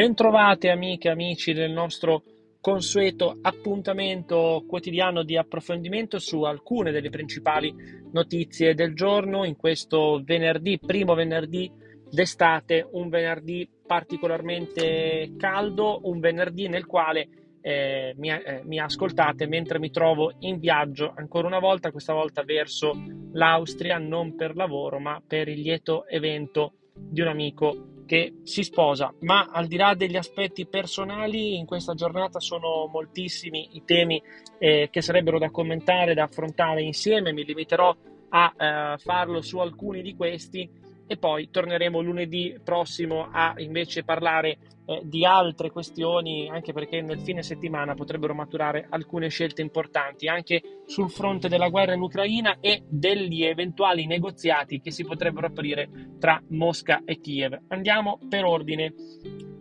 Bentrovate 0.00 0.70
amiche 0.70 1.08
e 1.08 1.10
amici 1.10 1.52
del 1.52 1.72
nostro 1.72 2.22
consueto 2.58 3.36
appuntamento 3.42 4.64
quotidiano 4.66 5.22
di 5.24 5.36
approfondimento 5.36 6.18
su 6.18 6.40
alcune 6.44 6.90
delle 6.90 7.10
principali 7.10 7.70
notizie 8.10 8.74
del 8.74 8.94
giorno 8.94 9.44
in 9.44 9.56
questo 9.56 10.22
venerdì, 10.24 10.78
primo 10.78 11.12
venerdì 11.12 11.70
d'estate, 12.10 12.88
un 12.92 13.10
venerdì 13.10 13.68
particolarmente 13.86 15.34
caldo, 15.36 16.00
un 16.04 16.18
venerdì 16.18 16.66
nel 16.68 16.86
quale 16.86 17.58
eh, 17.60 18.14
mi, 18.16 18.30
eh, 18.30 18.62
mi, 18.64 18.80
ascoltate 18.80 19.46
mentre 19.46 19.78
mi 19.78 19.90
trovo 19.90 20.32
in 20.38 20.58
viaggio 20.58 21.12
ancora 21.14 21.46
una 21.46 21.58
volta, 21.58 21.92
questa 21.92 22.14
volta 22.14 22.42
verso 22.42 22.94
l'Austria, 23.32 23.98
non 23.98 24.34
per 24.34 24.56
lavoro 24.56 24.98
ma 24.98 25.22
per 25.24 25.48
il 25.48 25.60
lieto 25.60 26.06
evento 26.06 26.72
di 26.94 27.20
un 27.20 27.28
amico 27.28 27.99
che 28.10 28.40
si 28.42 28.64
sposa. 28.64 29.14
Ma 29.20 29.50
al 29.52 29.68
di 29.68 29.76
là 29.76 29.94
degli 29.94 30.16
aspetti 30.16 30.66
personali, 30.66 31.56
in 31.56 31.64
questa 31.64 31.94
giornata 31.94 32.40
sono 32.40 32.88
moltissimi 32.92 33.68
i 33.74 33.84
temi 33.84 34.20
eh, 34.58 34.88
che 34.90 35.00
sarebbero 35.00 35.38
da 35.38 35.52
commentare, 35.52 36.14
da 36.14 36.24
affrontare 36.24 36.82
insieme. 36.82 37.32
Mi 37.32 37.44
limiterò 37.44 37.94
a 38.30 38.52
eh, 38.56 38.98
farlo 38.98 39.42
su 39.42 39.58
alcuni 39.58 40.02
di 40.02 40.16
questi 40.16 40.68
e 41.10 41.16
poi 41.16 41.50
torneremo 41.50 42.00
lunedì 42.00 42.56
prossimo 42.62 43.30
a 43.32 43.54
invece 43.56 44.04
parlare 44.04 44.58
eh, 44.86 45.00
di 45.02 45.24
altre 45.24 45.72
questioni, 45.72 46.48
anche 46.48 46.72
perché 46.72 47.00
nel 47.00 47.18
fine 47.18 47.42
settimana 47.42 47.94
potrebbero 47.94 48.32
maturare 48.32 48.86
alcune 48.88 49.26
scelte 49.26 49.60
importanti 49.60 50.28
anche 50.28 50.62
sul 50.86 51.10
fronte 51.10 51.48
della 51.48 51.68
guerra 51.68 51.94
in 51.94 52.00
Ucraina 52.00 52.58
e 52.60 52.84
degli 52.86 53.42
eventuali 53.42 54.06
negoziati 54.06 54.80
che 54.80 54.92
si 54.92 55.04
potrebbero 55.04 55.48
aprire 55.48 55.88
tra 56.20 56.40
Mosca 56.50 57.02
e 57.04 57.18
Kiev. 57.18 57.58
Andiamo 57.66 58.20
per 58.28 58.44
ordine. 58.44 58.94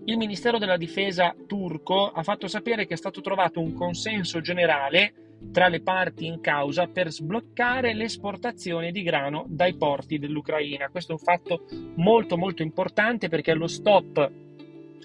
Il 0.06 0.18
Ministero 0.18 0.60
della 0.60 0.78
Difesa 0.78 1.36
turco 1.48 2.12
ha 2.12 2.22
fatto 2.22 2.48
sapere 2.48 2.86
che 2.86 2.94
è 2.94 2.98
stato 2.98 3.22
trovato 3.22 3.60
un 3.60 3.74
consenso 3.74 4.40
generale 4.40 5.29
tra 5.52 5.68
le 5.68 5.82
parti 5.82 6.26
in 6.26 6.42
causa 6.42 6.88
per 6.88 7.12
sbloccare 7.12 7.94
l'esportazione 7.94 8.92
di 8.92 9.02
grano 9.02 9.46
dai 9.48 9.76
porti 9.76 10.20
dell'Ucraina. 10.20 10.90
Questo 10.90 11.12
è 11.14 11.16
un 11.16 11.22
fatto 11.22 11.66
molto 11.96 12.38
molto 12.38 12.62
importante 12.62 13.30
perché 13.30 13.54
lo 13.54 13.68
stop 13.68 14.32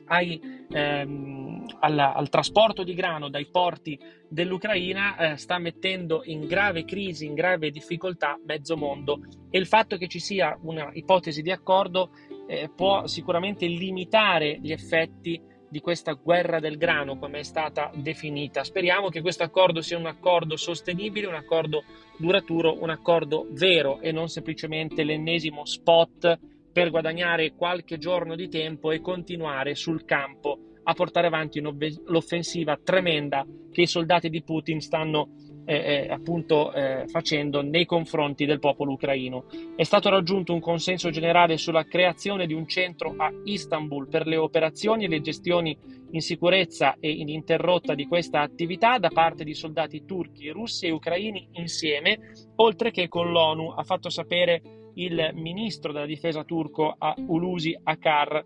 ai, 0.07 0.41
ehm, 0.71 1.65
al, 1.81 1.99
al, 1.99 2.29
trasporto 2.29 2.83
di 2.83 2.95
grano 2.95 3.29
dai 3.29 3.47
porti 3.47 3.99
dell'Ucraina 4.29 5.17
eh, 5.17 5.37
sta 5.37 5.59
mettendo 5.59 6.23
in 6.25 6.47
grave 6.47 6.85
crisi, 6.85 7.25
in 7.25 7.35
grave 7.35 7.71
difficoltà 7.71 8.39
mezzo 8.45 8.77
mondo 8.77 9.21
e 9.51 9.59
il 9.59 9.67
fatto 9.67 9.97
che 9.97 10.09
ci 10.09 10.19
sia 10.19 10.59
una 10.63 10.91
ipotesi 10.93 11.41
di 11.41 11.51
accordo 11.51 12.11
eh, 12.47 12.71
può 12.75 13.07
sicuramente 13.07 13.67
limitare 13.67 14.59
gli 14.61 14.73
effetti 14.73 15.41
di 15.75 15.81
questa 15.81 16.13
guerra 16.13 16.61
del 16.61 16.77
grano, 16.77 17.19
come 17.19 17.41
è 17.41 17.43
stata 17.43 17.91
definita. 17.97 18.63
Speriamo 18.63 19.09
che 19.09 19.21
questo 19.21 19.43
accordo 19.43 19.81
sia 19.81 19.99
un 19.99 20.07
accordo 20.07 20.57
sostenibile, 20.57 21.27
un 21.27 21.35
accordo 21.35 21.83
duraturo, 22.17 22.81
un 22.81 22.91
accordo 22.91 23.49
vero 23.51 23.99
e 23.99 24.13
non 24.13 24.29
semplicemente 24.29 25.03
l'ennesimo 25.03 25.65
spot 25.65 26.39
per 26.73 26.91
guadagnare 26.91 27.55
qualche 27.57 27.99
giorno 27.99 28.37
di 28.37 28.49
tempo 28.49 28.93
e 28.93 29.01
continuare 29.01 29.75
sul 29.75 30.05
campo 30.05 30.61
a 30.85 30.93
portare 30.93 31.27
avanti 31.27 31.61
l'offensiva 31.61 32.79
tremenda 32.81 33.45
che 33.73 33.81
i 33.81 33.89
soldati 33.89 34.29
di 34.29 34.45
Putin 34.45 34.79
stanno 34.79 35.31
eh, 35.65 35.75
eh, 35.75 36.09
appunto 36.11 36.73
eh, 36.73 37.05
facendo 37.09 37.63
nei 37.63 37.87
confronti 37.87 38.45
del 38.45 38.59
popolo 38.59 38.93
ucraino. 38.93 39.45
È 39.77 39.83
stato 39.83 40.09
raggiunto 40.11 40.53
un 40.53 40.61
consenso 40.61 41.11
generale 41.11 41.57
sulla 41.57 41.85
creazione 41.85 42.47
di 42.47 42.55
un 42.55 42.67
centro 42.67 43.15
a 43.17 43.33
Istanbul 43.45 44.09
per 44.09 44.27
le 44.27 44.37
operazioni 44.37 45.05
e 45.05 45.09
le 45.09 45.21
gestioni 45.21 45.77
in 46.11 46.21
sicurezza 46.21 46.97
e 47.01 47.11
ininterrotta 47.11 47.95
di 47.95 48.07
questa 48.07 48.41
attività 48.41 48.99
da 48.99 49.09
parte 49.09 49.43
di 49.45 49.55
soldati 49.55 50.05
turchi, 50.05 50.49
russi 50.51 50.87
e 50.87 50.91
ucraini 50.91 51.49
insieme, 51.53 52.19
oltre 52.57 52.91
che 52.91 53.09
con 53.09 53.31
l'ONU, 53.31 53.71
ha 53.71 53.83
fatto 53.83 54.11
sapere 54.11 54.63
il 54.95 55.31
ministro 55.35 55.93
della 55.93 56.07
difesa 56.07 56.45
turco 56.45 56.95
a 56.97 57.15
Ulusi 57.27 57.77
Akar. 57.83 58.45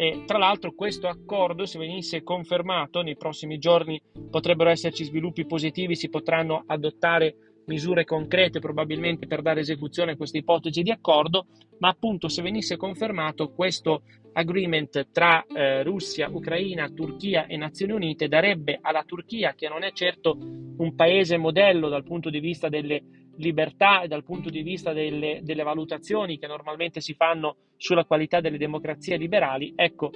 E, 0.00 0.22
tra 0.24 0.38
l'altro 0.38 0.74
questo 0.76 1.08
accordo, 1.08 1.66
se 1.66 1.76
venisse 1.76 2.22
confermato, 2.22 3.02
nei 3.02 3.16
prossimi 3.16 3.58
giorni 3.58 4.00
potrebbero 4.30 4.70
esserci 4.70 5.02
sviluppi 5.02 5.44
positivi, 5.44 5.96
si 5.96 6.08
potranno 6.08 6.62
adottare 6.68 7.62
misure 7.64 8.04
concrete 8.04 8.60
probabilmente 8.60 9.26
per 9.26 9.42
dare 9.42 9.58
esecuzione 9.58 10.12
a 10.12 10.16
questa 10.16 10.38
ipotesi 10.38 10.82
di 10.82 10.92
accordo, 10.92 11.46
ma 11.78 11.88
appunto 11.88 12.28
se 12.28 12.42
venisse 12.42 12.76
confermato 12.76 13.50
questo 13.50 14.02
agreement 14.34 15.08
tra 15.10 15.44
eh, 15.44 15.82
Russia, 15.82 16.28
Ucraina, 16.30 16.88
Turchia 16.90 17.46
e 17.46 17.56
Nazioni 17.56 17.92
Unite 17.92 18.28
darebbe 18.28 18.78
alla 18.80 19.02
Turchia, 19.02 19.54
che 19.54 19.68
non 19.68 19.82
è 19.82 19.90
certo 19.90 20.38
un 20.38 20.94
paese 20.94 21.36
modello 21.38 21.88
dal 21.88 22.04
punto 22.04 22.30
di 22.30 22.38
vista 22.38 22.68
delle 22.68 23.02
libertà 23.38 24.02
e 24.02 24.08
dal 24.08 24.24
punto 24.24 24.50
di 24.50 24.62
vista 24.62 24.92
delle, 24.92 25.40
delle 25.42 25.62
valutazioni 25.62 26.38
che 26.38 26.46
normalmente 26.46 27.00
si 27.00 27.14
fanno 27.14 27.56
sulla 27.76 28.04
qualità 28.04 28.40
delle 28.40 28.58
democrazie 28.58 29.16
liberali, 29.16 29.72
ecco, 29.74 30.10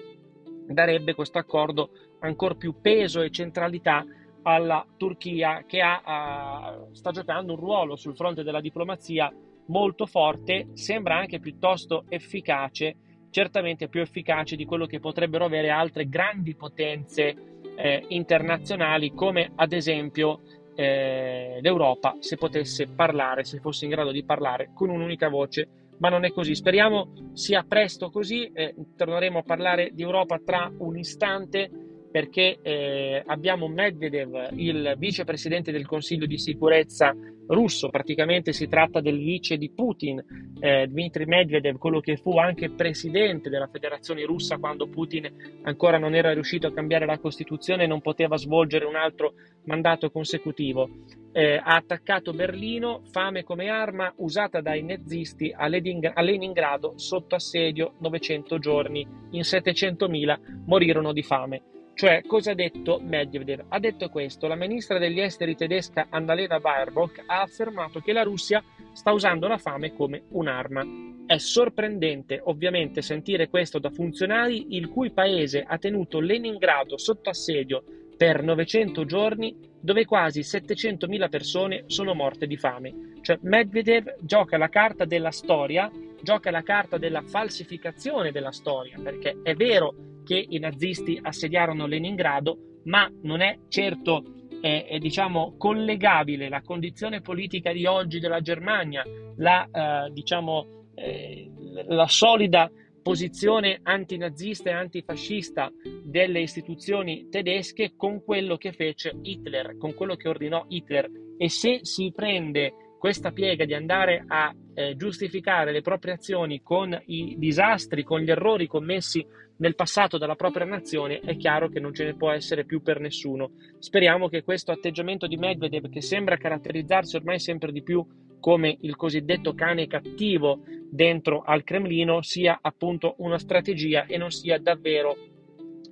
darebbe 0.67 1.15
questo 1.15 1.39
accordo 1.39 1.91
ancora 2.21 2.55
più 2.55 2.81
peso 2.81 3.21
e 3.21 3.31
centralità 3.31 4.05
alla 4.43 4.85
Turchia 4.97 5.65
che 5.67 5.81
ha, 5.81 6.77
uh, 6.89 6.95
sta 6.95 7.11
giocando 7.11 7.53
un 7.53 7.61
ruolo 7.61 7.97
sul 7.97 8.17
fronte 8.17 8.43
della 8.43 8.61
diplomazia 8.61 9.33
molto 9.67 10.07
forte, 10.07 10.71
sembra 10.75 11.17
anche 11.17 11.39
piuttosto 11.39 12.05
efficace, 12.09 12.97
certamente 13.31 13.89
più 13.89 14.01
efficace 14.01 14.57
di 14.57 14.65
quello 14.65 14.87
che 14.87 14.99
potrebbero 14.99 15.45
avere 15.45 15.71
altre 15.71 16.09
grandi 16.09 16.55
potenze 16.57 17.53
eh, 17.77 18.05
internazionali 18.09 19.13
come 19.15 19.53
ad 19.55 19.73
esempio 19.73 20.41
eh, 20.75 21.59
l'Europa 21.61 22.17
se 22.19 22.37
potesse 22.37 22.89
parlare, 22.89 23.45
se 23.45 23.59
fosse 23.59 23.85
in 23.85 23.91
grado 23.91 24.11
di 24.11 24.25
parlare 24.25 24.71
con 24.75 24.91
un'unica 24.91 25.29
voce, 25.29 25.69
ma 25.99 26.09
non 26.09 26.25
è 26.25 26.33
così. 26.33 26.55
Speriamo 26.55 27.31
sia 27.33 27.65
presto 27.67 28.11
così, 28.11 28.51
eh, 28.53 28.75
torneremo 28.97 29.39
a 29.39 29.43
parlare 29.43 29.91
di 29.93 30.03
Europa 30.03 30.41
tra 30.45 30.71
un 30.79 30.99
istante 30.99 31.71
perché 32.13 32.59
eh, 32.61 33.23
abbiamo 33.25 33.69
Medvedev, 33.69 34.51
il 34.57 34.95
vicepresidente 34.99 35.73
del 35.73 35.87
Consiglio 35.87 36.27
di 36.27 36.37
sicurezza 36.37 37.17
russo, 37.47 37.89
praticamente 37.89 38.53
si 38.53 38.69
tratta 38.69 39.01
del 39.01 39.17
vice 39.17 39.57
di 39.57 39.71
Putin, 39.71 40.23
eh, 40.61 40.87
Dmitry 40.87 41.25
Medvedev, 41.25 41.79
quello 41.79 42.01
che 42.01 42.19
fu 42.19 42.39
anche 42.39 42.71
presidente 42.71 43.49
della 43.49 43.67
federazione 43.67 44.25
russa 44.25 44.59
quando 44.59 44.89
Putin 44.89 45.61
ancora 45.63 45.99
non 45.99 46.15
era 46.15 46.35
riuscito 46.35 46.67
a 46.67 46.73
cambiare 46.73 47.07
la 47.07 47.19
Costituzione 47.19 47.85
e 47.85 47.87
non 47.87 48.03
poteva 48.03 48.37
svolgere 48.37 48.85
un 48.85 48.97
altro 48.97 49.33
mandato 49.65 50.11
consecutivo. 50.11 50.89
Eh, 51.33 51.55
ha 51.57 51.77
attaccato 51.77 52.35
Berlino, 52.35 53.01
fame 53.11 53.43
come 53.43 53.71
arma 53.71 54.13
usata 54.17 54.61
dai 54.61 54.83
nazisti 54.83 55.51
a, 55.57 55.67
Lening- 55.67 56.13
a 56.13 56.21
Leningrado 56.21 56.93
sotto 56.97 57.37
assedio 57.37 57.95
900 58.01 58.59
giorni, 58.59 59.07
in 59.31 59.41
700.000 59.41 60.63
morirono 60.67 61.15
di 61.15 61.23
fame. 61.23 61.63
Cioè, 61.95 62.23
cosa 62.27 62.53
ha 62.53 62.55
detto 62.55 63.01
Medvedev? 63.01 63.65
Ha 63.69 63.79
detto 63.79 64.09
questo, 64.09 64.47
la 64.47 64.55
ministra 64.55 64.99
degli 64.99 65.21
esteri 65.21 65.55
tedesca 65.55 66.07
Annalena 66.09 66.59
Baerbock 66.59 67.23
ha 67.27 67.43
affermato 67.43 68.01
che 68.01 68.13
la 68.13 68.23
Russia 68.23 68.63
sta 68.93 69.13
usando 69.13 69.47
la 69.47 69.59
fame 69.59 69.93
come 69.93 70.23
un'arma. 70.31 70.85
È 71.27 71.37
sorprendente 71.39 72.41
ovviamente 72.43 73.03
sentire 73.03 73.49
questo 73.49 73.79
da 73.79 73.91
funzionari 73.91 74.75
il 74.75 74.89
cui 74.89 75.13
paese 75.13 75.65
ha 75.67 75.79
tenuto 75.79 76.19
Leningrado 76.19 76.97
sotto 76.99 77.31
assedio 77.31 77.85
per 78.17 78.43
900 78.43 79.05
giorni 79.05 79.57
dove 79.81 80.05
quasi 80.05 80.41
700.000 80.41 81.29
persone 81.29 81.85
sono 81.87 82.15
morte 82.15 82.47
di 82.47 82.57
fame. 82.57 83.13
Cioè 83.21 83.39
Medvedev 83.43 84.17
gioca 84.21 84.57
la 84.57 84.69
carta 84.69 85.05
della 85.05 85.31
storia, 85.31 85.91
gioca 86.21 86.51
la 86.51 86.63
carta 86.63 86.99
della 86.99 87.23
falsificazione 87.23 88.33
della 88.33 88.53
storia, 88.53 88.99
perché 89.03 89.39
è 89.43 89.55
vero 89.55 89.95
che 90.25 90.45
i 90.49 90.59
nazisti 90.59 91.19
assediarono 91.21 91.87
Leningrado, 91.87 92.81
ma 92.85 93.11
non 93.23 93.41
è 93.41 93.59
certo 93.69 94.25
eh, 94.63 94.85
è, 94.85 94.99
diciamo, 94.99 95.55
collegabile 95.59 96.49
la 96.49 96.63
condizione 96.63 97.21
politica 97.21 97.73
di 97.73 97.85
oggi 97.85 98.21
della 98.21 98.41
Germania, 98.41 99.03
la, 99.37 99.69
eh, 100.07 100.13
diciamo, 100.13 100.87
eh, 100.95 101.51
la 101.89 102.07
solida 102.07 102.71
posizione 103.03 103.81
antinazista 103.83 104.71
e 104.71 104.75
antifascista 104.75 105.71
delle 106.05 106.41
istituzioni 106.41 107.29
tedesche 107.29 107.95
con 107.97 108.23
quello 108.23 108.57
che 108.57 108.73
fece 108.73 109.13
Hitler, 109.21 109.77
con 109.77 109.95
quello 109.95 110.15
che 110.15 110.29
ordinò 110.29 110.65
Hitler. 110.69 111.11
E 111.37 111.49
se 111.49 111.81
si 111.83 112.13
prende 112.15 112.73
questa 113.03 113.33
piega 113.33 113.65
di 113.65 113.75
andare 113.75 114.23
a 114.29 114.55
eh, 114.75 114.95
giustificare 114.95 115.73
le 115.73 115.81
proprie 115.81 116.13
azioni 116.13 116.63
con 116.63 116.97
i 117.07 117.35
disastri, 117.37 118.05
con 118.05 118.21
gli 118.21 118.31
errori 118.31 118.69
commessi 118.69 119.27
nel 119.57 119.75
passato 119.75 120.19
dalla 120.19 120.37
propria 120.37 120.67
nazione, 120.67 121.19
è 121.19 121.37
chiaro 121.37 121.69
che 121.69 121.81
non 121.81 121.93
ce 121.93 122.05
ne 122.05 122.15
può 122.15 122.31
essere 122.31 122.65
più 122.65 122.81
per 122.81 123.01
nessuno. 123.01 123.55
Speriamo 123.81 124.29
che 124.29 124.45
questo 124.45 124.71
atteggiamento 124.71 125.27
di 125.27 125.37
Medvedev, 125.37 125.89
che 125.89 126.01
sembra 126.01 126.37
caratterizzarsi 126.37 127.17
ormai 127.17 127.41
sempre 127.41 127.73
di 127.73 127.83
più 127.83 128.07
come 128.39 128.77
il 128.83 128.95
cosiddetto 128.95 129.53
cane 129.53 129.89
cattivo 129.89 130.61
dentro 130.89 131.43
al 131.43 131.65
Cremlino, 131.65 132.23
sia 132.23 132.61
appunto 132.63 133.17
una 133.19 133.41
strategia 133.41 134.07
e 134.07 134.17
non 134.17 134.31
sia 134.31 134.61
davvero 134.61 135.17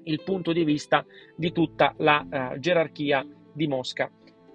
il 0.05 0.23
punto 0.23 0.53
di 0.53 0.63
vista 0.63 1.05
di 1.35 1.51
tutta 1.51 1.93
la 1.99 2.25
uh, 2.55 2.59
gerarchia 2.61 3.27
di 3.53 3.67
Mosca. 3.67 4.09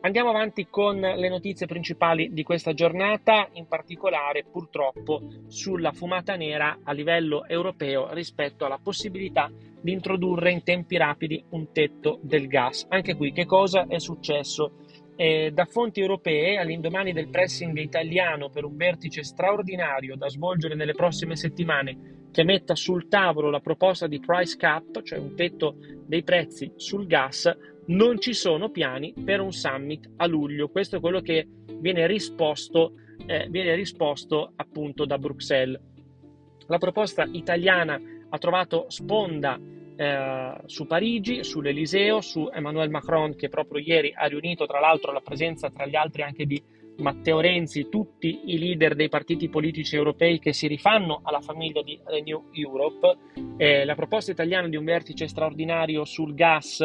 Andiamo 0.06 0.30
avanti 0.30 0.68
con 0.70 1.00
le 1.00 1.30
notizie 1.30 1.66
principali 1.66 2.32
di 2.32 2.44
questa 2.44 2.76
giornata, 2.76 3.50
in 3.54 3.66
particolare 3.66 4.44
purtroppo 4.44 5.20
sulla 5.48 5.94
fumata 5.94 6.36
nera 6.36 6.82
a 6.84 6.92
livello 6.92 7.48
europeo 7.48 8.14
rispetto 8.14 8.66
alla 8.66 8.78
possibilità 8.78 9.52
di 9.82 9.92
introdurre 9.92 10.52
in 10.52 10.62
tempi 10.62 10.98
rapidi 10.98 11.44
un 11.50 11.72
tetto 11.72 12.20
del 12.22 12.46
gas. 12.46 12.86
Anche 12.90 13.16
qui 13.16 13.32
che 13.32 13.46
cosa 13.46 13.88
è 13.88 13.98
successo? 13.98 14.74
Eh, 15.16 15.50
da 15.52 15.66
fonti 15.66 16.02
europee, 16.02 16.60
all'indomani 16.60 17.12
del 17.12 17.30
pressing 17.30 17.76
italiano 17.80 18.50
per 18.50 18.64
un 18.64 18.76
vertice 18.76 19.24
straordinario 19.24 20.16
da 20.16 20.30
svolgere 20.30 20.76
nelle 20.76 20.94
prossime 20.94 21.36
settimane 21.36 22.28
che 22.32 22.44
metta 22.44 22.76
sul 22.76 23.08
tavolo 23.08 23.50
la 23.50 23.62
proposta 23.62 24.06
di 24.06 24.20
price 24.20 24.56
cap, 24.56 25.02
cioè 25.02 25.18
un 25.18 25.34
tetto 25.36 25.78
dei 26.06 26.22
prezzi 26.22 26.72
sul 26.76 27.08
gas, 27.08 27.50
non 27.88 28.20
ci 28.20 28.34
sono 28.34 28.70
piani 28.70 29.14
per 29.24 29.42
un 29.42 29.52
summit 29.52 30.10
a 30.18 30.26
luglio. 30.26 30.70
Questo 30.70 30.98
è 30.98 31.00
quello 31.00 31.22
che 31.22 31.48
viene 31.80 32.08
risposto, 32.08 32.94
eh, 33.26 33.48
viene 33.50 33.76
risposto 33.76 34.54
appunto 34.56 35.06
da 35.06 35.18
Bruxelles. 35.18 35.80
La 36.68 36.78
proposta 36.78 37.28
italiana 37.32 38.00
ha 38.30 38.38
trovato 38.38 38.86
sponda 38.88 39.60
eh, 39.96 40.56
su 40.66 40.88
Parigi, 40.88 41.44
sull'Eliseo, 41.44 42.22
su 42.22 42.50
Emmanuel 42.52 42.90
Macron 42.90 43.36
che 43.36 43.50
proprio 43.50 43.82
ieri 43.82 44.14
ha 44.16 44.26
riunito 44.26 44.66
tra 44.66 44.80
l'altro 44.80 45.12
la 45.12 45.22
presenza 45.22 45.70
tra 45.70 45.86
gli 45.86 45.96
altri 45.96 46.24
anche 46.24 46.46
di 46.46 46.62
Matteo 46.98 47.40
Renzi, 47.40 47.90
tutti 47.90 48.42
i 48.46 48.58
leader 48.58 48.96
dei 48.96 49.10
partiti 49.10 49.50
politici 49.50 49.96
europei 49.96 50.40
che 50.40 50.54
si 50.54 50.68
rifanno 50.68 51.22
alla 51.24 51.42
famiglia 51.42 51.82
di 51.82 52.00
Renew 52.04 52.50
Europe. 52.54 53.18
Eh, 53.58 53.86
la 53.86 53.96
proposta 53.96 54.32
italiana 54.32 54.68
di 54.68 54.76
un 54.76 54.86
vertice 54.86 55.28
straordinario 55.28 56.06
sul 56.06 56.34
gas 56.34 56.82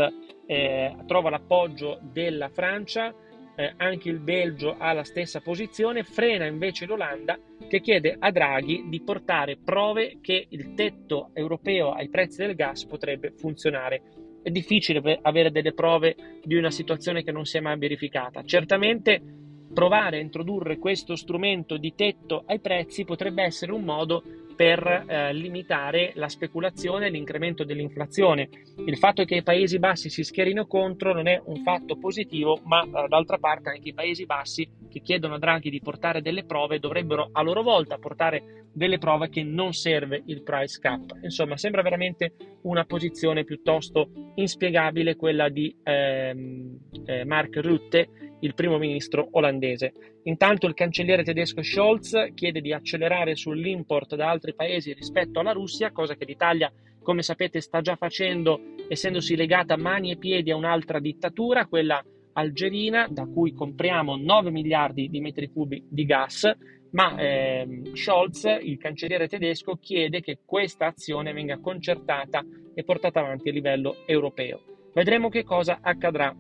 eh, 0.47 0.97
trova 1.07 1.31
l'appoggio 1.31 2.01
della 2.03 2.49
Francia, 2.49 3.15
eh, 3.55 3.75
anche 3.77 4.09
il 4.09 4.19
Belgio 4.19 4.77
ha 4.79 4.93
la 4.93 5.05
stessa 5.05 5.41
posizione, 5.41 6.03
frena 6.03 6.47
invece 6.47 6.87
l'Olanda 6.87 7.39
che 7.69 7.81
chiede 7.81 8.17
a 8.19 8.31
Draghi 8.31 8.87
di 8.89 9.01
portare 9.03 9.59
prove 9.63 10.19
che 10.21 10.47
il 10.49 10.75
tetto 10.75 11.31
europeo 11.35 11.93
ai 11.93 12.09
prezzi 12.09 12.39
del 12.39 12.57
gas 12.57 12.85
potrebbe 12.85 13.33
funzionare. 13.37 14.03
È 14.43 14.51
difficile 14.51 15.19
avere 15.23 15.51
delle 15.51 15.75
prove 15.75 16.17
di 16.43 16.57
una 16.57 16.71
situazione 16.71 17.23
che 17.23 17.31
non 17.31 17.45
si 17.45 17.59
è 17.59 17.61
mai 17.61 17.79
verificata. 17.79 18.43
Certamente 18.43 19.40
provare 19.73 20.19
a 20.19 20.21
introdurre 20.21 20.79
questo 20.79 21.17
strumento 21.17 21.77
di 21.77 21.95
tetto 21.95 22.43
ai 22.47 22.61
prezzi 22.61 23.05
potrebbe 23.05 23.43
essere 23.43 23.73
un 23.73 23.85
modo 23.85 24.23
per 24.61 25.07
eh, 25.07 25.33
limitare 25.33 26.13
la 26.17 26.29
speculazione 26.29 27.07
e 27.07 27.11
l'incremento 27.11 27.65
dell'inflazione. 27.65 28.51
Il 28.85 28.99
fatto 28.99 29.25
che 29.25 29.37
i 29.37 29.43
Paesi 29.43 29.79
Bassi 29.79 30.11
si 30.11 30.23
schierino 30.23 30.67
contro 30.67 31.15
non 31.15 31.29
è 31.29 31.41
un 31.47 31.63
fatto 31.63 31.97
positivo, 31.97 32.61
ma 32.65 32.83
eh, 32.83 33.09
d'altra 33.09 33.39
parte 33.39 33.71
anche 33.71 33.89
i 33.89 33.95
Paesi 33.95 34.27
Bassi 34.27 34.69
che 34.91 35.01
chiedono 35.01 35.37
a 35.37 35.39
Draghi 35.39 35.71
di 35.71 35.81
portare 35.81 36.21
delle 36.21 36.45
prove 36.45 36.79
dovrebbero 36.79 37.31
a 37.33 37.41
loro 37.41 37.63
volta 37.63 37.97
portare 37.97 38.67
delle 38.71 38.99
prove 38.99 39.31
che 39.31 39.43
non 39.43 39.73
serve 39.73 40.23
il 40.27 40.43
price 40.43 40.79
cap. 40.79 41.19
Insomma, 41.23 41.57
sembra 41.57 41.81
veramente 41.81 42.35
una 42.63 42.85
posizione 42.85 43.45
piuttosto 43.45 44.11
inspiegabile 44.35 45.17
quella 45.17 45.49
di 45.49 45.75
ehm, 45.83 46.79
eh, 47.07 47.25
Mark 47.25 47.57
Rutte, 47.57 48.30
il 48.41 48.55
primo 48.55 48.79
ministro 48.79 49.29
olandese. 49.33 49.93
Intanto 50.25 50.67
il 50.67 50.75
cancelliere 50.75 51.23
tedesco 51.23 51.63
Scholz 51.63 52.33
chiede 52.35 52.61
di 52.61 52.73
accelerare 52.73 53.35
sull'import 53.35 54.15
da 54.17 54.29
altri 54.29 54.55
paesi 54.55 54.93
rispetto 54.93 55.41
alla 55.41 55.53
Russia, 55.53 55.93
cosa 55.93 56.15
che 56.15 56.25
l'Italia, 56.25 56.73
come 57.03 57.23
sapete, 57.23 57.61
sta 57.61 57.81
già 57.81 57.97
facendo, 57.97 58.61
essendosi 58.89 59.37
legata 59.37 59.77
mani 59.77 60.13
e 60.13 60.17
piedi 60.17 60.51
a 60.51 60.57
un'altra 60.57 61.01
dittatura, 61.01 61.67
quella 61.67 62.03
algerina, 62.33 63.09
da 63.11 63.27
cui 63.27 63.53
compriamo 63.53 64.17
9 64.17 64.51
miliardi 64.51 65.09
di 65.09 65.21
metri 65.21 65.51
cubi 65.51 65.85
di 65.89 66.05
gas, 66.05 66.51
ma 66.93 67.17
eh, 67.17 67.83
Scholz, 67.93 68.45
il 68.63 68.79
cancelliere 68.79 69.29
tedesco, 69.29 69.77
chiede 69.77 70.21
che 70.21 70.41
questa 70.45 70.87
azione 70.87 71.33
venga 71.33 71.59
concertata 71.59 72.45
e 72.75 72.83
portata 72.83 73.21
avanti 73.21 73.49
a 73.49 73.53
livello 73.53 73.97
europeo. 74.07 74.61
Vedremo 74.93 75.29
che 75.29 75.45
cosa 75.45 75.79
accadrà 75.81 76.35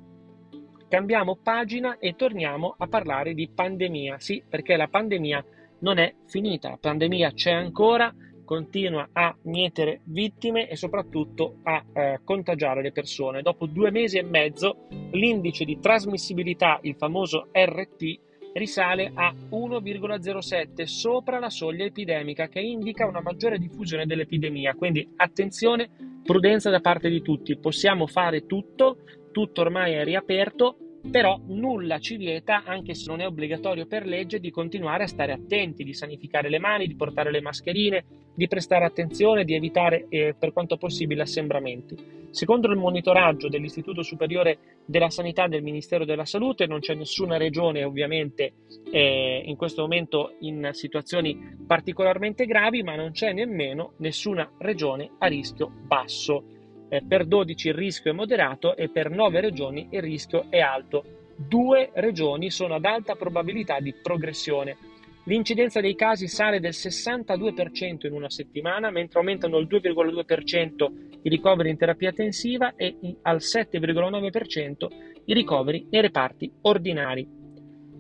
Cambiamo 0.91 1.37
pagina 1.41 1.99
e 1.99 2.17
torniamo 2.17 2.75
a 2.77 2.89
parlare 2.89 3.33
di 3.33 3.49
pandemia. 3.49 4.19
Sì, 4.19 4.43
perché 4.47 4.75
la 4.75 4.89
pandemia 4.89 5.45
non 5.83 5.99
è 5.99 6.13
finita, 6.27 6.71
la 6.71 6.79
pandemia 6.81 7.31
c'è 7.31 7.53
ancora, 7.53 8.13
continua 8.45 9.11
a 9.13 9.33
mietere 9.43 10.01
vittime 10.07 10.69
e 10.69 10.75
soprattutto 10.75 11.59
a 11.63 11.85
eh, 11.93 12.21
contagiare 12.25 12.83
le 12.83 12.91
persone. 12.91 13.41
Dopo 13.41 13.67
due 13.67 13.93
mesi 13.93 14.19
e 14.19 14.25
mezzo 14.25 14.89
l'indice 15.13 15.65
di 15.65 15.79
trasmissibilità, 15.79 16.81
il 16.83 16.97
famoso 16.97 17.51
RT, 17.53 18.19
risale 18.55 19.13
a 19.15 19.33
1,07 19.33 20.83
sopra 20.87 21.39
la 21.39 21.51
soglia 21.51 21.85
epidemica 21.85 22.49
che 22.49 22.59
indica 22.59 23.07
una 23.07 23.21
maggiore 23.21 23.59
diffusione 23.59 24.07
dell'epidemia. 24.07 24.75
Quindi 24.75 25.09
attenzione, 25.15 25.89
prudenza 26.25 26.69
da 26.69 26.81
parte 26.81 27.09
di 27.09 27.23
tutti. 27.23 27.57
Possiamo 27.57 28.09
fare 28.09 28.47
tutto, 28.47 28.99
tutto 29.31 29.61
ormai 29.61 29.95
è 29.95 30.05
riaperto, 30.05 30.77
però 31.11 31.41
nulla 31.47 31.99
ci 31.99 32.17
vieta, 32.17 32.63
anche 32.65 32.95
se 32.95 33.05
non 33.09 33.21
è 33.21 33.27
obbligatorio 33.27 33.87
per 33.87 34.07
legge, 34.07 34.39
di 34.39 34.51
continuare 34.51 35.05
a 35.05 35.09
stare 35.09 35.33
attenti, 35.33 35.85
di 35.85 35.95
sanificare 35.95 36.51
le 36.51 36.59
mani, 36.59 36.87
di 36.87 36.95
portare 36.95 37.31
le 37.31 37.41
mascherine, 37.41 38.05
di 38.35 38.47
prestare 38.49 38.85
attenzione, 38.85 39.45
di 39.45 39.55
evitare 39.55 40.07
eh, 40.09 40.35
per 40.39 40.53
quanto 40.53 40.77
possibile 40.77 41.23
assembramenti. 41.23 42.19
Secondo 42.31 42.69
il 42.69 42.77
monitoraggio 42.77 43.49
dell'Istituto 43.49 44.03
Superiore 44.03 44.83
della 44.85 45.11
Sanità 45.11 45.49
del 45.49 45.63
Ministero 45.63 46.05
della 46.05 46.25
Salute 46.25 46.67
non 46.67 46.79
c'è 46.79 46.95
nessuna 46.95 47.37
regione 47.37 47.83
ovviamente 47.83 48.53
eh, 48.93 49.43
in 49.45 49.57
questo 49.57 49.83
momento 49.83 50.35
in 50.41 50.71
situazioni 50.73 51.57
particolarmente 51.67 52.47
gravi, 52.47 52.83
ma 52.83 52.95
non 52.95 53.11
c'è 53.11 53.33
nemmeno 53.33 53.95
nessuna 53.97 54.49
regione 54.59 55.11
a 55.19 55.27
rischio 55.27 55.73
basso 55.87 56.59
eh, 56.91 57.03
per 57.07 57.25
12 57.25 57.69
il 57.69 57.75
rischio 57.75 58.11
è 58.11 58.15
moderato 58.15 58.77
e 58.77 58.91
per 58.91 59.11
9 59.11 59.41
regioni 59.41 59.89
il 59.93 60.03
rischio 60.03 60.47
è 60.51 60.59
alto. 60.59 61.05
Due 61.37 61.91
regioni 61.95 62.51
sono 62.51 62.75
ad 62.75 62.85
alta 62.85 63.15
probabilità 63.15 63.79
di 63.81 63.95
progressione. 63.95 64.77
L'incidenza 65.25 65.81
dei 65.81 65.95
casi 65.95 66.27
sale 66.27 66.61
del 66.61 66.73
62% 66.73 68.07
in 68.07 68.13
una 68.13 68.29
settimana, 68.29 68.91
mentre 68.91 69.21
aumentano 69.21 69.59
il 69.59 69.69
2,2% 69.71 70.91
i 71.23 71.29
ricoveri 71.29 71.71
in 71.71 71.77
terapia 71.77 72.13
tensiva 72.13 72.75
e 72.75 72.97
al 73.23 73.37
7,9% 73.37 74.87
i 75.27 75.35
ricoveri 75.35 75.87
nei 75.91 76.01
reparti 76.01 76.51
ordinari. 76.63 77.29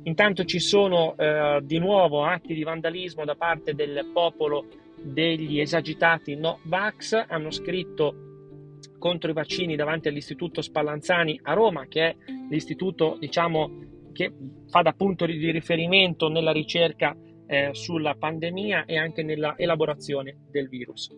Intanto 0.02 0.44
ci 0.44 0.58
sono 0.58 1.14
eh, 1.16 1.60
di 1.62 1.78
nuovo 1.78 2.24
atti 2.24 2.54
di 2.54 2.62
vandalismo 2.62 3.24
da 3.24 3.36
parte 3.36 3.74
del 3.74 4.10
popolo 4.12 4.66
degli 5.02 5.60
esagitati 5.60 6.34
no 6.36 6.58
vax, 6.64 7.24
hanno 7.28 7.50
scritto 7.50 8.29
contro 9.00 9.30
i 9.30 9.34
vaccini 9.34 9.74
davanti 9.74 10.06
all'Istituto 10.06 10.62
Spallanzani 10.62 11.40
a 11.42 11.54
Roma, 11.54 11.86
che 11.88 12.10
è 12.10 12.16
l'istituto 12.48 13.16
diciamo, 13.18 14.12
che 14.12 14.32
fa 14.68 14.82
da 14.82 14.92
punto 14.92 15.26
di 15.26 15.50
riferimento 15.50 16.28
nella 16.28 16.52
ricerca 16.52 17.16
eh, 17.46 17.70
sulla 17.72 18.14
pandemia 18.14 18.84
e 18.84 18.96
anche 18.96 19.24
nella 19.24 19.54
elaborazione 19.56 20.36
del 20.50 20.68
virus. 20.68 21.08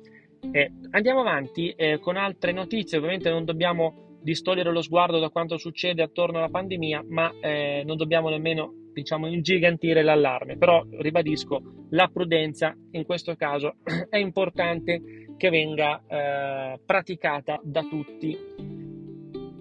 Eh, 0.51 0.73
andiamo 0.91 1.21
avanti 1.21 1.71
eh, 1.71 1.99
con 2.01 2.17
altre 2.17 2.53
notizie, 2.53 2.97
ovviamente 2.97 3.29
non 3.29 3.45
dobbiamo 3.45 4.19
distogliere 4.23 4.71
lo 4.71 4.83
sguardo 4.83 5.19
da 5.19 5.29
quanto 5.29 5.59
succede 5.59 6.03
attorno 6.03 6.39
alla 6.39 6.49
pandemia, 6.49 7.05
ma 7.09 7.33
eh, 7.41 7.83
non 7.85 7.97
dobbiamo 7.97 8.29
nemmeno 8.29 8.73
diciamo, 8.93 9.27
ingigantire 9.27 10.03
l'allarme, 10.03 10.57
però 10.57 10.85
ribadisco, 10.91 11.87
la 11.91 12.09
prudenza 12.13 12.75
in 12.93 13.05
questo 13.05 13.35
caso 13.35 13.77
è 14.09 14.17
importante 14.17 15.22
che 15.43 15.51
venga 15.51 16.01
eh, 16.07 16.79
praticata 16.87 17.59
da 17.65 17.83
tutti. 17.83 18.39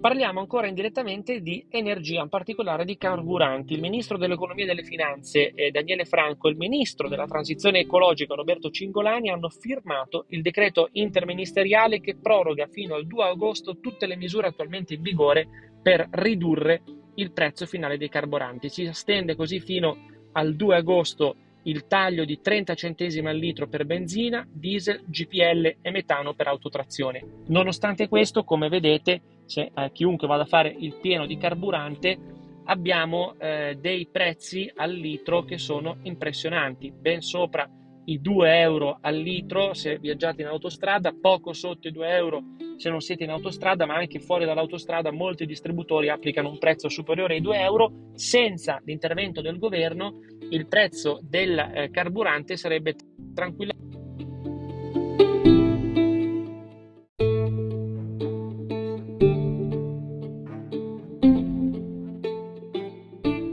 Parliamo 0.00 0.38
ancora 0.38 0.68
indirettamente 0.68 1.40
di 1.40 1.66
energia, 1.68 2.22
in 2.22 2.28
particolare 2.28 2.84
di 2.84 2.96
carburanti. 2.96 3.72
Il 3.72 3.80
ministro 3.80 4.16
dell'economia 4.16 4.62
e 4.62 4.68
delle 4.68 4.84
finanze 4.84 5.50
eh, 5.50 5.72
Daniele 5.72 6.04
Franco 6.04 6.46
e 6.46 6.52
il 6.52 6.56
ministro 6.56 7.08
della 7.08 7.26
transizione 7.26 7.80
ecologica 7.80 8.36
Roberto 8.36 8.70
Cingolani 8.70 9.30
hanno 9.30 9.48
firmato 9.48 10.26
il 10.28 10.42
decreto 10.42 10.88
interministeriale 10.92 12.00
che 12.00 12.14
proroga 12.14 12.68
fino 12.68 12.94
al 12.94 13.04
2 13.04 13.24
agosto 13.24 13.80
tutte 13.80 14.06
le 14.06 14.14
misure 14.14 14.46
attualmente 14.46 14.94
in 14.94 15.02
vigore 15.02 15.48
per 15.82 16.06
ridurre 16.12 16.82
il 17.16 17.32
prezzo 17.32 17.66
finale 17.66 17.98
dei 17.98 18.08
carburanti. 18.08 18.68
Si 18.68 18.84
estende 18.84 19.34
così 19.34 19.58
fino 19.58 19.96
al 20.30 20.54
2 20.54 20.76
agosto 20.76 21.34
il 21.64 21.86
taglio 21.86 22.24
di 22.24 22.40
30 22.40 22.74
centesimi 22.74 23.28
al 23.28 23.36
litro 23.36 23.68
per 23.68 23.84
benzina, 23.84 24.46
diesel, 24.50 25.02
GPL 25.06 25.76
e 25.80 25.90
metano 25.90 26.34
per 26.34 26.48
autotrazione. 26.48 27.24
Nonostante 27.46 28.08
questo, 28.08 28.44
come 28.44 28.68
vedete, 28.68 29.20
se 29.44 29.70
eh, 29.74 29.90
chiunque 29.92 30.26
vada 30.26 30.42
a 30.42 30.46
fare 30.46 30.74
il 30.76 30.96
pieno 31.00 31.26
di 31.26 31.36
carburante, 31.36 32.18
abbiamo 32.64 33.34
eh, 33.38 33.76
dei 33.80 34.06
prezzi 34.10 34.70
al 34.74 34.92
litro 34.92 35.44
che 35.44 35.58
sono 35.58 35.98
impressionanti, 36.02 36.92
ben 36.92 37.20
sopra 37.20 37.68
i 38.04 38.20
2 38.20 38.58
euro 38.58 38.98
al 39.00 39.16
litro 39.16 39.74
se 39.74 39.98
viaggiate 39.98 40.42
in 40.42 40.48
autostrada, 40.48 41.14
poco 41.18 41.52
sotto 41.52 41.86
i 41.86 41.92
2 41.92 42.08
euro 42.08 42.42
se 42.76 42.90
non 42.90 43.00
siete 43.00 43.22
in 43.22 43.30
autostrada, 43.30 43.86
ma 43.86 43.94
anche 43.94 44.18
fuori 44.18 44.44
dall'autostrada 44.44 45.12
molti 45.12 45.46
distributori 45.46 46.08
applicano 46.08 46.48
un 46.48 46.58
prezzo 46.58 46.88
superiore 46.88 47.34
ai 47.34 47.40
2 47.40 47.60
euro. 47.60 47.92
Senza 48.14 48.80
l'intervento 48.84 49.40
del 49.40 49.58
governo 49.58 50.18
il 50.52 50.66
prezzo 50.66 51.18
del 51.22 51.58
eh, 51.58 51.90
carburante 51.90 52.56
sarebbe 52.56 52.94
tranquillamente 53.34 53.80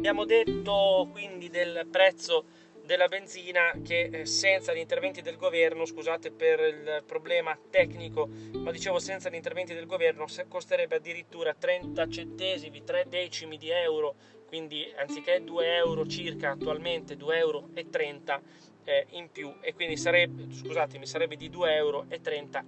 Abbiamo 0.10 0.26
detto 0.26 1.08
quindi 1.12 1.50
del 1.50 1.88
prezzo 1.90 2.46
della 2.90 3.08
benzina 3.08 3.72
che 3.84 4.10
eh, 4.12 4.26
senza 4.26 4.74
gli 4.74 4.80
interventi 4.80 5.22
del 5.22 5.38
governo, 5.38 5.86
scusate 5.86 6.32
per 6.32 6.60
il 6.60 7.04
problema 7.06 7.56
tecnico, 7.70 8.28
ma 8.54 8.72
dicevo 8.72 8.98
senza 8.98 9.30
gli 9.30 9.36
interventi 9.36 9.76
del 9.76 9.86
governo 9.86 10.26
costerebbe 10.48 10.96
addirittura 10.96 11.54
30 11.54 12.10
centesimi, 12.10 12.84
3 12.84 13.06
decimi 13.08 13.60
di 13.60 13.70
euro, 13.70 14.16
quindi 14.48 14.92
anziché 14.98 15.44
2 15.44 15.76
euro 15.76 16.08
circa 16.08 16.50
attualmente 16.50 17.16
2,30 17.16 17.36
euro 17.38 17.70
eh, 18.86 19.06
in 19.12 19.30
più 19.32 19.54
e 19.62 19.76
quindi 19.76 19.96
sarebbe, 19.96 20.52
scusatemi, 20.52 21.06
sarebbe 21.06 21.36
di 21.36 21.48
2,30 21.48 21.76
euro 21.76 22.08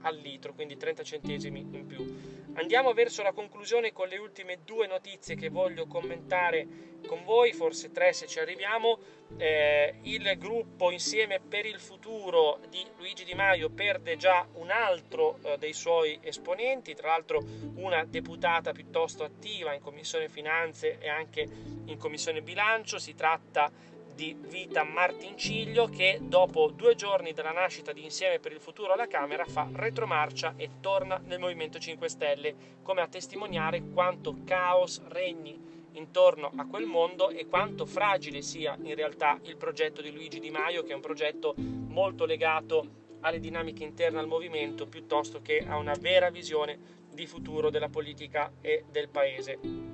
al 0.02 0.18
litro, 0.18 0.54
quindi 0.54 0.78
30 0.78 1.02
centesimi 1.02 1.62
in 1.62 1.88
più. 1.88 2.41
Andiamo 2.54 2.94
verso 2.94 3.24
la 3.24 3.32
conclusione 3.32 3.94
con 3.94 4.10
le 4.10 4.18
ultime 4.18 4.60
due 4.66 4.86
notizie 4.86 5.36
che 5.36 5.50
voglio 5.50 5.88
commentare 5.88 6.68
con 7.08 7.24
voi, 7.24 7.54
forse 7.54 7.92
tre 7.92 8.12
se 8.12 8.28
ci 8.28 8.40
arriviamo. 8.40 9.00
Eh, 9.38 9.96
il 10.04 10.36
gruppo 10.38 10.92
Insieme 10.92 11.40
per 11.40 11.66
il 11.66 11.80
futuro 11.80 12.60
di 12.70 12.86
Luigi 12.98 13.24
Di 13.24 13.34
Maio 13.34 13.70
perde 13.70 14.18
già 14.18 14.46
un 14.56 14.70
altro 14.70 15.40
eh, 15.44 15.58
dei 15.58 15.72
suoi 15.72 16.20
esponenti, 16.22 16.94
tra 16.94 17.08
l'altro 17.08 17.42
una 17.76 18.04
deputata 18.04 18.74
piuttosto 18.74 19.24
attiva 19.24 19.74
in 19.74 19.80
Commissione 19.80 20.28
Finanze 20.28 21.00
e 21.00 21.08
anche 21.08 21.48
in 21.86 21.98
Commissione 21.98 22.42
Bilancio. 22.42 23.00
Si 23.00 23.16
tratta 23.16 23.72
di 24.14 24.36
Vita 24.40 24.84
Martinciglio 24.84 25.88
che 25.88 26.20
dopo 26.22 26.70
due 26.70 26.96
giorni 26.96 27.34
dalla 27.34 27.52
nascita 27.52 27.92
di 27.92 28.04
Insieme 28.04 28.40
per 28.40 28.52
il 28.52 28.60
Futuro 28.60 28.94
alla 28.94 29.08
Camera 29.08 29.46
fa 29.46 29.68
retromarcia 29.72 30.54
e 30.58 30.70
torna 30.80 31.22
nel 31.26 31.40
Movimento 31.40 31.80
5 31.80 32.10
Stelle 32.10 32.56
come 32.82 33.02
a 33.02 33.08
testimoniare 33.08 33.82
quanto 33.94 34.38
caos 34.46 35.02
regni 35.08 35.70
intorno 35.94 36.52
a 36.56 36.66
quel 36.66 36.86
mondo 36.86 37.30
e 37.30 37.48
quanto 37.48 37.86
fragile 37.86 38.42
sia 38.42 38.78
in 38.82 38.96
realtà 38.96 39.40
il 39.44 39.58
progetto 39.58 40.02
di 40.02 40.12
Luigi 40.12 40.40
Di 40.40 40.50
Maio 40.50 40.84
che 40.84 40.92
è 40.92 40.96
un 40.96 41.02
progetto 41.02 41.54
molto 41.58 42.26
legato 42.26 43.00
alle 43.22 43.40
dinamiche 43.40 43.84
interne 43.84 44.20
al 44.20 44.28
movimento 44.28 44.88
piuttosto 44.88 45.42
che 45.42 45.66
a 45.68 45.78
una 45.78 45.96
vera 46.00 46.30
visione 46.30 47.00
di 47.12 47.26
futuro 47.26 47.70
della 47.70 47.90
politica 47.90 48.54
e 48.62 48.86
del 48.90 49.10
paese 49.10 49.91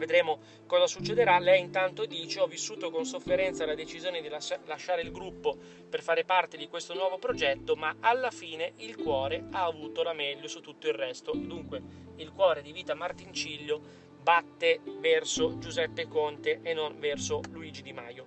vedremo 0.00 0.40
cosa 0.66 0.86
succederà. 0.86 1.38
Lei 1.38 1.60
intanto 1.60 2.06
dice 2.06 2.40
ho 2.40 2.46
vissuto 2.46 2.90
con 2.90 3.04
sofferenza 3.04 3.66
la 3.66 3.74
decisione 3.74 4.22
di 4.22 4.28
lasciare 4.28 5.02
il 5.02 5.12
gruppo 5.12 5.56
per 5.88 6.02
fare 6.02 6.24
parte 6.24 6.56
di 6.56 6.68
questo 6.68 6.94
nuovo 6.94 7.18
progetto, 7.18 7.76
ma 7.76 7.96
alla 8.00 8.30
fine 8.30 8.72
il 8.78 8.96
cuore 8.96 9.44
ha 9.52 9.64
avuto 9.64 10.02
la 10.02 10.14
meglio 10.14 10.48
su 10.48 10.60
tutto 10.60 10.88
il 10.88 10.94
resto. 10.94 11.32
Dunque 11.34 11.82
il 12.16 12.32
cuore 12.32 12.62
di 12.62 12.72
Vita 12.72 12.94
Martinciglio 12.94 14.08
batte 14.22 14.80
verso 15.00 15.58
Giuseppe 15.58 16.08
Conte 16.08 16.60
e 16.62 16.72
non 16.72 16.98
verso 16.98 17.40
Luigi 17.50 17.82
Di 17.82 17.92
Maio. 17.92 18.26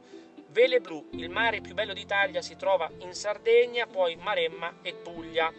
Vele 0.49 0.79
Blu, 0.79 1.09
il 1.13 1.29
mare 1.29 1.61
più 1.61 1.73
bello 1.73 1.93
d'Italia, 1.93 2.41
si 2.43 2.55
trova 2.55 2.87
in 2.99 3.13
Sardegna, 3.13 3.87
poi 3.87 4.15
Maremma 4.15 4.81
e 4.83 4.93
Puglia. 4.93 5.51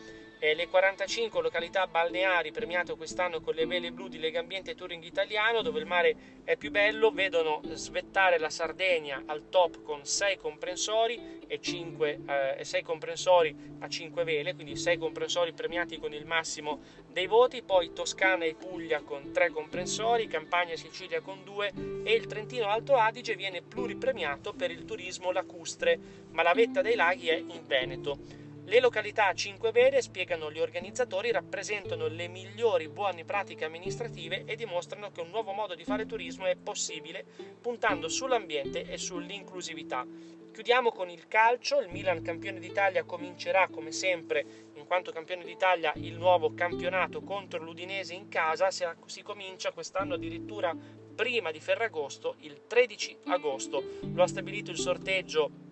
Eh, 0.44 0.52
le 0.52 0.68
45 0.68 1.40
località 1.40 1.86
balneari 1.86 2.52
premiate 2.52 2.94
quest'anno 2.96 3.40
con 3.40 3.54
le 3.54 3.64
vele 3.64 3.92
blu 3.92 4.08
di 4.08 4.18
Legambiente 4.18 4.74
Touring 4.74 5.02
Italiano, 5.02 5.62
dove 5.62 5.80
il 5.80 5.86
mare 5.86 6.42
è 6.44 6.58
più 6.58 6.70
bello, 6.70 7.10
vedono 7.12 7.62
svettare 7.72 8.38
la 8.38 8.50
Sardegna 8.50 9.22
al 9.24 9.48
top 9.48 9.82
con 9.82 10.04
6 10.04 10.36
comprensori 10.36 11.46
e 11.46 11.62
5, 11.62 12.20
eh, 12.58 12.62
6 12.62 12.82
comprensori 12.82 13.56
a 13.78 13.88
5 13.88 14.22
vele, 14.24 14.54
quindi 14.54 14.76
6 14.76 14.98
comprensori 14.98 15.54
premiati 15.54 15.98
con 15.98 16.12
il 16.12 16.26
massimo 16.26 16.82
dei 17.10 17.26
voti, 17.26 17.62
poi 17.62 17.94
Toscana 17.94 18.44
e 18.44 18.54
Puglia 18.54 19.00
con 19.00 19.32
3 19.32 19.48
comprensori, 19.48 20.26
Campania 20.26 20.74
e 20.74 20.76
Sicilia 20.76 21.22
con 21.22 21.42
2 21.42 21.72
e 22.04 22.12
il 22.12 22.26
Trentino 22.26 22.66
Alto 22.66 22.96
Adige 22.96 23.34
viene 23.34 23.62
pluripremiato 23.62 24.52
per 24.52 24.70
il 24.70 24.84
turismo 24.84 25.32
lacustre, 25.32 25.98
ma 26.32 26.42
la 26.42 26.52
vetta 26.52 26.82
dei 26.82 26.96
laghi 26.96 27.28
è 27.28 27.36
in 27.36 27.62
Veneto. 27.66 28.43
Le 28.66 28.80
località 28.80 29.26
a 29.26 29.34
5 29.34 29.72
vere, 29.72 30.00
spiegano 30.00 30.50
gli 30.50 30.58
organizzatori, 30.58 31.30
rappresentano 31.30 32.06
le 32.06 32.28
migliori 32.28 32.88
buone 32.88 33.24
pratiche 33.24 33.66
amministrative 33.66 34.44
e 34.46 34.56
dimostrano 34.56 35.10
che 35.10 35.20
un 35.20 35.28
nuovo 35.28 35.52
modo 35.52 35.74
di 35.74 35.84
fare 35.84 36.06
turismo 36.06 36.46
è 36.46 36.56
possibile 36.56 37.26
puntando 37.60 38.08
sull'ambiente 38.08 38.84
e 38.84 38.96
sull'inclusività. 38.96 40.06
Chiudiamo 40.50 40.92
con 40.92 41.10
il 41.10 41.28
calcio, 41.28 41.80
il 41.80 41.90
Milan 41.90 42.22
campione 42.22 42.58
d'Italia 42.58 43.04
comincerà 43.04 43.68
come 43.68 43.92
sempre, 43.92 44.46
in 44.74 44.86
quanto 44.86 45.12
campione 45.12 45.44
d'Italia, 45.44 45.92
il 45.96 46.14
nuovo 46.14 46.54
campionato 46.54 47.22
contro 47.22 47.62
l'Udinese 47.62 48.14
in 48.14 48.28
casa, 48.28 48.70
si 48.70 49.22
comincia 49.22 49.72
quest'anno 49.72 50.14
addirittura 50.14 50.74
prima 51.14 51.50
di 51.50 51.60
Ferragosto, 51.60 52.36
il 52.38 52.62
13 52.66 53.18
agosto. 53.26 53.82
Lo 54.14 54.22
ha 54.22 54.26
stabilito 54.26 54.70
il 54.70 54.78
sorteggio 54.78 55.63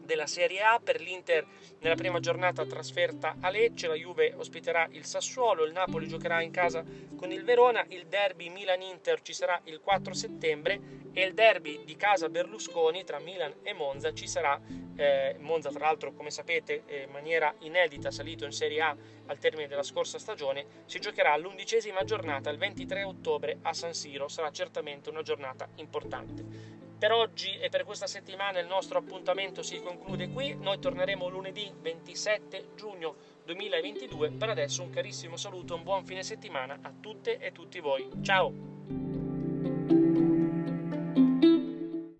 della 0.00 0.26
Serie 0.26 0.62
A. 0.62 0.80
Per 0.82 1.00
l'Inter 1.00 1.46
nella 1.80 1.94
prima 1.94 2.20
giornata 2.20 2.64
trasferta 2.64 3.36
a 3.40 3.50
Lecce, 3.50 3.88
la 3.88 3.94
Juve 3.94 4.34
ospiterà 4.36 4.86
il 4.92 5.04
Sassuolo, 5.04 5.64
il 5.64 5.72
Napoli 5.72 6.08
giocherà 6.08 6.40
in 6.40 6.50
casa 6.50 6.84
con 7.16 7.32
il 7.32 7.44
Verona, 7.44 7.84
il 7.88 8.06
derby 8.06 8.48
Milan-Inter 8.48 9.20
ci 9.22 9.32
sarà 9.32 9.60
il 9.64 9.80
4 9.80 10.14
settembre 10.14 10.80
e 11.12 11.24
il 11.24 11.34
derby 11.34 11.84
di 11.84 11.96
casa 11.96 12.28
Berlusconi 12.28 13.04
tra 13.04 13.18
Milan 13.18 13.52
e 13.62 13.74
Monza 13.74 14.12
ci 14.12 14.26
sarà, 14.26 14.60
eh, 14.96 15.36
Monza 15.40 15.70
tra 15.70 15.86
l'altro 15.86 16.12
come 16.12 16.30
sapete 16.30 16.82
in 16.86 17.10
maniera 17.10 17.54
inedita 17.60 18.10
salito 18.10 18.44
in 18.44 18.52
Serie 18.52 18.80
A 18.80 18.96
al 19.26 19.38
termine 19.38 19.68
della 19.68 19.82
scorsa 19.82 20.18
stagione, 20.18 20.64
si 20.86 20.98
giocherà 21.00 21.36
l'undicesima 21.36 22.04
giornata 22.04 22.50
il 22.50 22.58
23 22.58 23.02
ottobre 23.02 23.58
a 23.62 23.72
San 23.72 23.94
Siro, 23.94 24.28
sarà 24.28 24.50
certamente 24.50 25.10
una 25.10 25.22
giornata 25.22 25.68
importante. 25.76 26.80
Per 27.02 27.10
oggi 27.10 27.58
e 27.58 27.68
per 27.68 27.82
questa 27.82 28.06
settimana 28.06 28.60
il 28.60 28.68
nostro 28.68 28.96
appuntamento 28.96 29.64
si 29.64 29.80
conclude 29.80 30.28
qui, 30.30 30.54
noi 30.54 30.78
torneremo 30.78 31.28
lunedì 31.28 31.68
27 31.80 32.74
giugno 32.76 33.16
2022, 33.44 34.30
per 34.30 34.50
adesso 34.50 34.84
un 34.84 34.90
carissimo 34.90 35.36
saluto, 35.36 35.74
un 35.74 35.82
buon 35.82 36.04
fine 36.04 36.22
settimana 36.22 36.78
a 36.80 36.92
tutte 37.00 37.38
e 37.38 37.50
tutti 37.50 37.80
voi, 37.80 38.08
ciao! 38.22 38.71